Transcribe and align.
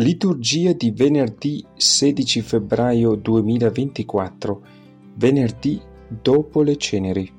Liturgia 0.00 0.72
di 0.72 0.92
venerdì 0.92 1.62
16 1.76 2.40
febbraio 2.40 3.16
2024, 3.16 4.62
venerdì 5.16 5.78
dopo 6.08 6.62
le 6.62 6.76
ceneri. 6.76 7.30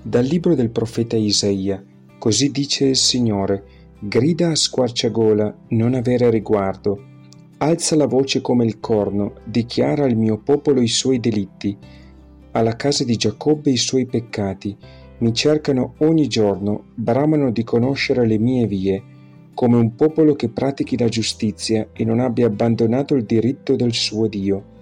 Dal 0.00 0.24
libro 0.24 0.54
del 0.54 0.70
profeta 0.70 1.16
Isaia, 1.16 1.84
così 2.18 2.50
dice 2.50 2.86
il 2.86 2.96
Signore, 2.96 3.64
grida 3.98 4.52
a 4.52 4.54
squarciagola, 4.54 5.54
non 5.68 5.92
avere 5.92 6.30
riguardo, 6.30 7.04
alza 7.58 7.94
la 7.94 8.06
voce 8.06 8.40
come 8.40 8.64
il 8.64 8.80
corno, 8.80 9.34
dichiara 9.44 10.06
al 10.06 10.16
mio 10.16 10.38
popolo 10.38 10.80
i 10.80 10.88
suoi 10.88 11.20
delitti, 11.20 11.76
alla 12.52 12.74
casa 12.74 13.04
di 13.04 13.16
Giacobbe 13.16 13.70
i 13.70 13.76
suoi 13.76 14.06
peccati, 14.06 14.74
mi 15.18 15.34
cercano 15.34 15.92
ogni 15.98 16.26
giorno, 16.26 16.84
bramano 16.94 17.50
di 17.50 17.64
conoscere 17.64 18.26
le 18.26 18.38
mie 18.38 18.66
vie, 18.66 19.12
come 19.54 19.76
un 19.76 19.94
popolo 19.94 20.34
che 20.34 20.48
pratichi 20.48 20.98
la 20.98 21.08
giustizia 21.08 21.88
e 21.92 22.04
non 22.04 22.18
abbia 22.18 22.46
abbandonato 22.46 23.14
il 23.14 23.24
diritto 23.24 23.76
del 23.76 23.94
suo 23.94 24.26
Dio. 24.26 24.72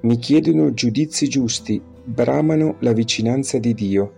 Mi 0.00 0.18
chiedono 0.18 0.74
giudizi 0.74 1.28
giusti, 1.28 1.80
bramano 2.04 2.76
la 2.80 2.92
vicinanza 2.92 3.58
di 3.58 3.72
Dio. 3.72 4.12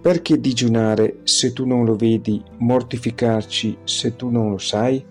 Perché 0.00 0.40
digiunare 0.40 1.18
se 1.24 1.52
tu 1.52 1.66
non 1.66 1.84
lo 1.84 1.96
vedi, 1.96 2.42
mortificarci 2.58 3.78
se 3.84 4.16
tu 4.16 4.30
non 4.30 4.50
lo 4.50 4.58
sai? 4.58 5.04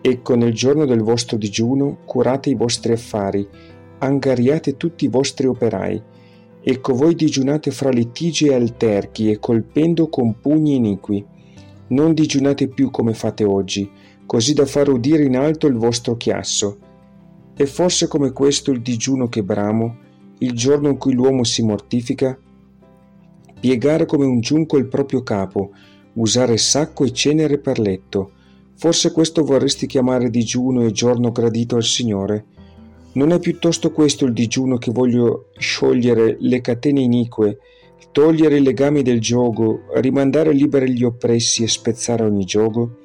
Ecco 0.00 0.34
nel 0.34 0.52
giorno 0.52 0.84
del 0.84 1.02
vostro 1.02 1.36
digiuno 1.36 1.98
curate 2.04 2.50
i 2.50 2.54
vostri 2.54 2.92
affari, 2.92 3.46
angariate 3.98 4.76
tutti 4.76 5.04
i 5.04 5.08
vostri 5.08 5.46
operai. 5.46 6.00
Ecco 6.60 6.94
voi 6.94 7.14
digiunate 7.14 7.70
fra 7.70 7.90
litigi 7.90 8.48
e 8.48 8.54
alterchi 8.54 9.30
e 9.30 9.38
colpendo 9.38 10.08
con 10.08 10.40
pugni 10.40 10.76
iniqui 10.76 11.24
non 11.88 12.14
digiunate 12.14 12.68
più 12.68 12.90
come 12.90 13.14
fate 13.14 13.44
oggi, 13.44 13.90
così 14.26 14.52
da 14.54 14.66
far 14.66 14.88
udire 14.88 15.24
in 15.24 15.36
alto 15.36 15.66
il 15.66 15.74
vostro 15.74 16.16
chiasso. 16.16 16.78
È 17.54 17.64
forse 17.64 18.08
come 18.08 18.32
questo 18.32 18.70
il 18.70 18.82
digiuno 18.82 19.28
che 19.28 19.42
bramo, 19.42 19.96
il 20.38 20.52
giorno 20.52 20.88
in 20.88 20.98
cui 20.98 21.14
l'uomo 21.14 21.44
si 21.44 21.62
mortifica? 21.62 22.38
Piegare 23.60 24.06
come 24.06 24.26
un 24.26 24.40
giunco 24.40 24.76
il 24.76 24.86
proprio 24.86 25.22
capo, 25.22 25.72
usare 26.14 26.56
sacco 26.56 27.04
e 27.04 27.12
cenere 27.12 27.58
per 27.58 27.78
letto. 27.78 28.32
Forse 28.76 29.10
questo 29.10 29.42
vorresti 29.42 29.86
chiamare 29.86 30.30
digiuno 30.30 30.82
e 30.82 30.92
giorno 30.92 31.32
gradito 31.32 31.74
al 31.74 31.82
Signore? 31.82 32.44
Non 33.14 33.32
è 33.32 33.40
piuttosto 33.40 33.90
questo 33.90 34.26
il 34.26 34.32
digiuno 34.32 34.78
che 34.78 34.92
voglio 34.92 35.46
sciogliere 35.58 36.36
le 36.38 36.60
catene 36.60 37.00
inique 37.00 37.58
togliere 38.12 38.58
i 38.58 38.62
legami 38.62 39.02
del 39.02 39.20
giogo, 39.20 39.82
rimandare 39.94 40.52
liberi 40.52 40.92
gli 40.92 41.04
oppressi 41.04 41.62
e 41.62 41.68
spezzare 41.68 42.24
ogni 42.24 42.44
giogo? 42.44 42.98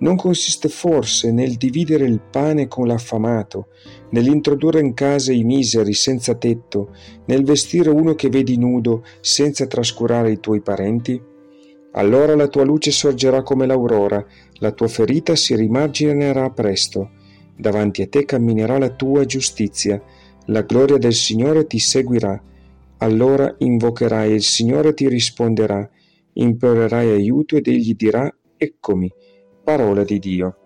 Non 0.00 0.16
consiste 0.16 0.68
forse 0.68 1.32
nel 1.32 1.56
dividere 1.56 2.04
il 2.04 2.20
pane 2.20 2.68
con 2.68 2.86
l'affamato, 2.86 3.68
nell'introdurre 4.10 4.80
in 4.80 4.94
casa 4.94 5.32
i 5.32 5.42
miseri 5.42 5.92
senza 5.92 6.34
tetto, 6.34 6.94
nel 7.26 7.44
vestire 7.44 7.90
uno 7.90 8.14
che 8.14 8.28
vedi 8.28 8.56
nudo 8.58 9.04
senza 9.20 9.66
trascurare 9.66 10.30
i 10.30 10.40
tuoi 10.40 10.60
parenti? 10.60 11.20
Allora 11.92 12.36
la 12.36 12.46
tua 12.46 12.62
luce 12.62 12.92
sorgerà 12.92 13.42
come 13.42 13.66
l'aurora, 13.66 14.24
la 14.60 14.70
tua 14.70 14.86
ferita 14.86 15.34
si 15.34 15.56
rimarginerà 15.56 16.48
presto, 16.50 17.10
davanti 17.56 18.02
a 18.02 18.06
te 18.06 18.24
camminerà 18.24 18.78
la 18.78 18.90
tua 18.90 19.24
giustizia, 19.24 20.00
la 20.46 20.62
gloria 20.62 20.96
del 20.96 21.14
Signore 21.14 21.66
ti 21.66 21.80
seguirà 21.80 22.40
allora 22.98 23.54
invocherai 23.58 24.30
e 24.30 24.34
il 24.34 24.42
Signore 24.42 24.94
ti 24.94 25.08
risponderà, 25.08 25.88
implorerai 26.32 27.10
aiuto 27.10 27.56
ed 27.56 27.66
egli 27.68 27.94
dirà, 27.94 28.32
eccomi, 28.56 29.12
parola 29.62 30.02
di 30.04 30.18
Dio. 30.18 30.56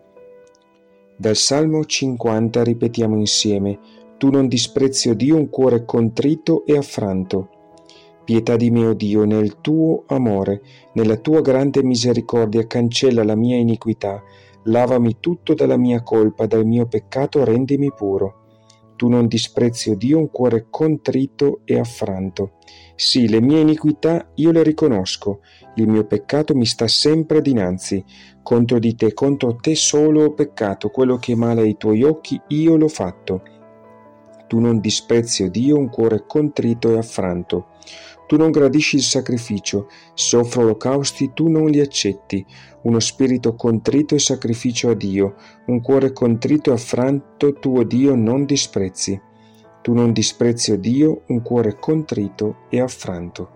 Dal 1.17 1.37
Salmo 1.37 1.85
50 1.85 2.65
ripetiamo 2.65 3.17
insieme, 3.17 3.79
tu 4.17 4.31
non 4.31 4.49
disprezzi, 4.49 5.09
o 5.09 5.15
Dio, 5.15 5.37
un 5.37 5.51
cuore 5.51 5.85
contrito 5.85 6.65
e 6.65 6.77
affranto. 6.77 7.49
Pietà 8.25 8.57
di 8.57 8.71
mio 8.71 8.95
Dio, 8.95 9.25
nel 9.25 9.61
tuo 9.61 10.05
amore, 10.07 10.63
nella 10.95 11.17
tua 11.17 11.41
grande 11.41 11.83
misericordia, 11.83 12.67
cancella 12.67 13.25
la 13.25 13.35
mia 13.35 13.57
iniquità, 13.57 14.23
lavami 14.65 15.17
tutto 15.21 15.55
dalla 15.55 15.77
mia 15.77 16.03
colpa, 16.03 16.47
dal 16.47 16.65
mio 16.65 16.87
peccato 16.87 17.45
rendimi 17.45 17.93
puro. 17.93 18.42
Tu 19.03 19.09
non 19.09 19.27
disprezzi, 19.27 19.91
o 19.91 19.97
Dio, 19.97 20.17
un 20.17 20.31
cuore 20.31 20.69
contrito 20.71 21.63
e 21.65 21.77
affranto. 21.77 22.59
Sì, 22.95 23.29
le 23.29 23.41
mie 23.41 23.59
iniquità 23.59 24.31
io 24.37 24.53
le 24.53 24.63
riconosco, 24.63 25.41
il 25.75 25.89
mio 25.89 26.05
peccato 26.07 26.55
mi 26.55 26.65
sta 26.65 26.87
sempre 26.87 27.43
dinanzi. 27.43 28.05
Contro 28.45 28.79
di 28.79 28.95
te, 28.95 29.13
contro 29.13 29.57
te 29.57 29.75
solo 29.75 30.23
ho 30.23 30.35
peccato, 30.35 30.91
quello 30.91 31.17
che 31.17 31.35
male 31.35 31.63
ai 31.63 31.77
tuoi 31.77 32.05
occhi 32.05 32.41
io 32.47 32.77
l'ho 32.77 32.87
fatto. 32.87 33.43
Tu 34.47 34.61
non 34.61 34.79
disprezzi, 34.79 35.43
o 35.43 35.49
Dio, 35.49 35.79
un 35.79 35.89
cuore 35.89 36.23
contrito 36.25 36.93
e 36.93 36.99
affranto. 36.99 37.71
Tu 38.33 38.39
non 38.39 38.51
gradisci 38.51 38.97
il 38.97 39.03
sacrificio, 39.03 39.91
se 40.15 40.39
offro 40.39 40.63
olocausti 40.63 41.33
tu 41.35 41.49
non 41.49 41.67
li 41.67 41.81
accetti. 41.81 42.43
Uno 42.85 42.99
spirito 42.99 43.55
contrito 43.55 44.15
e 44.15 44.19
sacrificio 44.21 44.89
a 44.89 44.95
Dio, 44.95 45.35
un 45.67 45.83
cuore 45.83 46.15
contrito 46.15 46.71
e 46.71 46.73
affranto 46.73 47.53
tu, 47.53 47.77
o 47.77 47.83
Dio, 47.83 48.15
non 48.15 48.47
disprezzi. 48.47 49.21
Tu 49.83 49.93
non 49.93 50.13
disprezzi, 50.13 50.73
o 50.73 50.79
Dio, 50.79 51.25
un 51.27 51.43
cuore 51.43 51.77
contrito 51.79 52.61
e 52.71 52.81
affranto. 52.81 53.51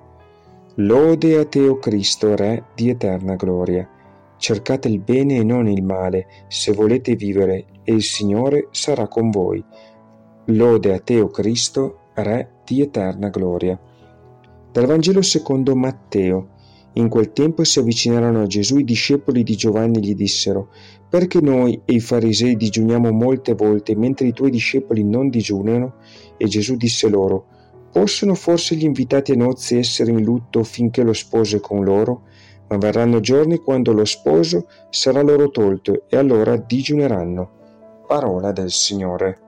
Lode 0.74 1.38
a 1.38 1.46
te, 1.46 1.66
o 1.66 1.78
Cristo, 1.78 2.36
Re 2.36 2.64
di 2.74 2.90
eterna 2.90 3.34
gloria. 3.34 3.88
Cercate 4.36 4.88
il 4.88 5.00
bene 5.00 5.36
e 5.36 5.42
non 5.42 5.68
il 5.68 5.82
male, 5.82 6.26
se 6.48 6.72
volete 6.72 7.16
vivere, 7.16 7.64
e 7.82 7.94
il 7.94 8.02
Signore 8.02 8.68
sarà 8.72 9.08
con 9.08 9.30
voi. 9.30 9.64
Lode 10.48 10.92
a 10.92 11.00
te, 11.00 11.18
o 11.18 11.30
Cristo, 11.30 12.10
Re 12.12 12.60
di 12.62 12.82
eterna 12.82 13.30
gloria. 13.30 13.80
Dal 14.76 14.84
Vangelo 14.84 15.22
secondo 15.22 15.74
Matteo. 15.74 16.48
In 16.96 17.08
quel 17.08 17.32
tempo 17.32 17.64
si 17.64 17.78
avvicinarono 17.78 18.42
a 18.42 18.46
Gesù 18.46 18.76
i 18.76 18.84
discepoli 18.84 19.42
di 19.42 19.56
Giovanni 19.56 19.96
e 19.96 20.00
gli 20.00 20.14
dissero, 20.14 20.68
perché 21.08 21.40
noi 21.40 21.80
e 21.86 21.94
i 21.94 22.00
farisei 22.00 22.58
digiuniamo 22.58 23.10
molte 23.10 23.54
volte 23.54 23.96
mentre 23.96 24.26
i 24.26 24.34
tuoi 24.34 24.50
discepoli 24.50 25.02
non 25.02 25.30
digiunano? 25.30 25.94
E 26.36 26.46
Gesù 26.46 26.76
disse 26.76 27.08
loro, 27.08 27.46
possono 27.90 28.34
forse 28.34 28.74
gli 28.74 28.84
invitati 28.84 29.32
a 29.32 29.36
nozze 29.36 29.78
essere 29.78 30.10
in 30.10 30.22
lutto 30.22 30.62
finché 30.62 31.02
lo 31.02 31.14
sposo 31.14 31.56
è 31.56 31.60
con 31.60 31.82
loro? 31.82 32.24
Ma 32.68 32.76
verranno 32.76 33.20
giorni 33.20 33.56
quando 33.56 33.92
lo 33.92 34.04
sposo 34.04 34.66
sarà 34.90 35.22
loro 35.22 35.48
tolto 35.48 36.04
e 36.06 36.18
allora 36.18 36.54
digiuneranno. 36.58 37.50
Parola 38.06 38.52
del 38.52 38.70
Signore. 38.70 39.45